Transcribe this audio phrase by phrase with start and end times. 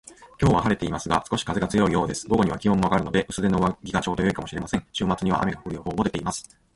[0.41, 2.27] 今日は晴れていますが、少し風が強いようです。
[2.27, 4.83] 午後には気温も上がるので、薄手の上着がちょうど良いかもしれません。
[4.91, 6.49] 週末には雨が降る予報も出ています